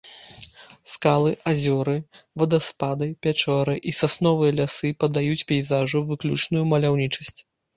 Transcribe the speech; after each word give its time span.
Скалы, 0.91 1.33
азёры, 1.51 1.93
вадаспады, 2.43 3.09
пячоры 3.27 3.75
і 3.93 3.95
сасновыя 4.01 4.57
лясы 4.61 4.89
надаюць 5.07 5.39
пейзажу 5.53 6.05
выключную 6.11 6.63
маляўнічасць. 6.75 7.39